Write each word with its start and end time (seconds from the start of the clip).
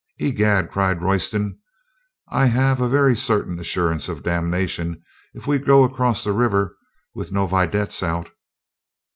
"I'gad," 0.19 0.71
cried 0.71 1.03
Royston. 1.03 1.59
"I 2.27 2.47
have 2.47 2.81
a 2.81 2.87
very 2.89 3.15
certain 3.15 3.59
assurance 3.59 4.09
of 4.09 4.23
damnation 4.23 4.99
if 5.35 5.45
we 5.45 5.59
go 5.59 5.83
across 5.83 6.23
the 6.23 6.33
river 6.33 6.75
with 7.13 7.31
no 7.31 7.45
vedettes 7.45 8.01
out." 8.01 8.29